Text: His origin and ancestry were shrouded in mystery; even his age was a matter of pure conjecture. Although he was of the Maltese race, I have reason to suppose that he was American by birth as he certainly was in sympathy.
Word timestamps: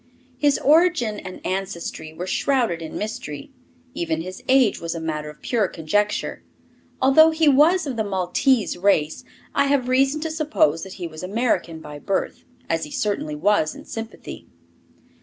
His 0.39 0.57
origin 0.57 1.19
and 1.19 1.45
ancestry 1.45 2.11
were 2.11 2.25
shrouded 2.25 2.81
in 2.81 2.97
mystery; 2.97 3.51
even 3.93 4.21
his 4.21 4.41
age 4.49 4.81
was 4.81 4.95
a 4.95 4.99
matter 4.99 5.29
of 5.29 5.43
pure 5.43 5.67
conjecture. 5.67 6.41
Although 6.99 7.29
he 7.29 7.47
was 7.47 7.85
of 7.85 7.97
the 7.97 8.03
Maltese 8.03 8.75
race, 8.77 9.23
I 9.53 9.65
have 9.65 9.87
reason 9.87 10.19
to 10.21 10.31
suppose 10.31 10.81
that 10.81 10.93
he 10.93 11.05
was 11.05 11.21
American 11.21 11.81
by 11.81 11.99
birth 11.99 12.45
as 12.67 12.83
he 12.83 12.89
certainly 12.89 13.35
was 13.35 13.75
in 13.75 13.85
sympathy. 13.85 14.47